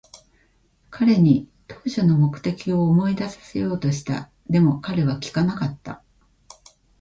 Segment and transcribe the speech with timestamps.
[0.89, 4.31] 彼に当初の目的を思い出させようとした。
[4.49, 6.01] でも、彼は聞かなかった。